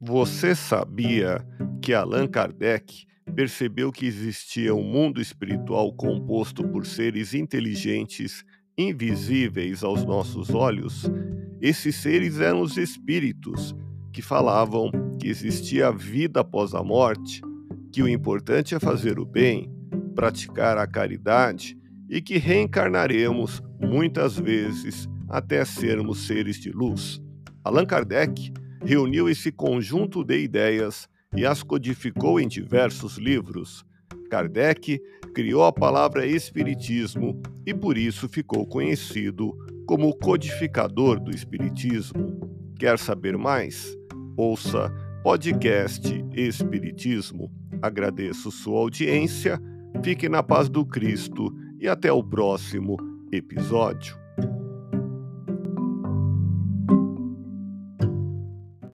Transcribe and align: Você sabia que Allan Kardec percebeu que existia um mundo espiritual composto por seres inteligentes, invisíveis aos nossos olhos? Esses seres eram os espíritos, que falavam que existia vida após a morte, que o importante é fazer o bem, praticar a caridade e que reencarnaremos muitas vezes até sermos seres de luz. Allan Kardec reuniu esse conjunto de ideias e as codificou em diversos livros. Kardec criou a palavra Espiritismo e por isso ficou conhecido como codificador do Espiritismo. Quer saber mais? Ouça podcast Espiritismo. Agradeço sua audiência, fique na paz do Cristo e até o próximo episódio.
Você 0.00 0.54
sabia 0.54 1.46
que 1.80 1.94
Allan 1.94 2.26
Kardec 2.26 3.06
percebeu 3.34 3.92
que 3.92 4.06
existia 4.06 4.74
um 4.74 4.82
mundo 4.82 5.20
espiritual 5.20 5.92
composto 5.92 6.66
por 6.66 6.84
seres 6.84 7.32
inteligentes, 7.32 8.44
invisíveis 8.76 9.84
aos 9.84 10.04
nossos 10.04 10.50
olhos? 10.50 11.04
Esses 11.60 11.94
seres 11.96 12.40
eram 12.40 12.60
os 12.60 12.76
espíritos, 12.76 13.74
que 14.12 14.20
falavam 14.20 14.90
que 15.18 15.28
existia 15.28 15.92
vida 15.92 16.40
após 16.40 16.74
a 16.74 16.82
morte, 16.82 17.40
que 17.92 18.02
o 18.02 18.08
importante 18.08 18.74
é 18.74 18.80
fazer 18.80 19.20
o 19.20 19.24
bem, 19.24 19.72
praticar 20.14 20.76
a 20.76 20.86
caridade 20.86 21.78
e 22.10 22.20
que 22.20 22.36
reencarnaremos 22.36 23.62
muitas 23.80 24.36
vezes 24.36 25.08
até 25.28 25.64
sermos 25.64 26.26
seres 26.26 26.56
de 26.56 26.70
luz. 26.70 27.22
Allan 27.62 27.86
Kardec 27.86 28.52
reuniu 28.84 29.28
esse 29.28 29.50
conjunto 29.50 30.22
de 30.22 30.38
ideias 30.38 31.08
e 31.34 31.44
as 31.44 31.62
codificou 31.62 32.38
em 32.38 32.46
diversos 32.46 33.16
livros. 33.16 33.84
Kardec 34.30 35.00
criou 35.34 35.64
a 35.64 35.72
palavra 35.72 36.26
Espiritismo 36.26 37.40
e 37.66 37.74
por 37.74 37.96
isso 37.96 38.28
ficou 38.28 38.66
conhecido 38.66 39.56
como 39.86 40.16
codificador 40.16 41.18
do 41.18 41.30
Espiritismo. 41.30 42.38
Quer 42.78 42.98
saber 42.98 43.36
mais? 43.36 43.96
Ouça 44.36 44.92
podcast 45.22 46.24
Espiritismo. 46.34 47.50
Agradeço 47.80 48.50
sua 48.50 48.78
audiência, 48.78 49.60
fique 50.02 50.28
na 50.28 50.42
paz 50.42 50.68
do 50.68 50.84
Cristo 50.84 51.54
e 51.80 51.88
até 51.88 52.12
o 52.12 52.22
próximo 52.22 52.96
episódio. 53.32 54.23